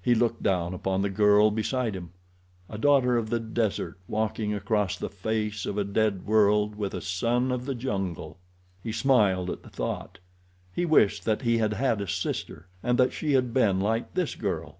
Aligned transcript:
He 0.00 0.14
looked 0.14 0.42
down 0.42 0.72
upon 0.72 1.02
the 1.02 1.10
girl 1.10 1.50
beside 1.50 1.94
him—a 1.94 2.78
daughter 2.78 3.18
of 3.18 3.28
the 3.28 3.38
desert 3.38 3.98
walking 4.08 4.54
across 4.54 4.96
the 4.96 5.10
face 5.10 5.66
of 5.66 5.76
a 5.76 5.84
dead 5.84 6.24
world 6.24 6.74
with 6.76 6.94
a 6.94 7.02
son 7.02 7.52
of 7.52 7.66
the 7.66 7.74
jungle. 7.74 8.38
He 8.82 8.92
smiled 8.92 9.50
at 9.50 9.62
the 9.62 9.68
thought. 9.68 10.20
He 10.72 10.86
wished 10.86 11.26
that 11.26 11.42
he 11.42 11.58
had 11.58 11.74
had 11.74 12.00
a 12.00 12.08
sister, 12.08 12.66
and 12.82 12.96
that 12.96 13.12
she 13.12 13.32
had 13.34 13.52
been 13.52 13.78
like 13.78 14.14
this 14.14 14.34
girl. 14.36 14.78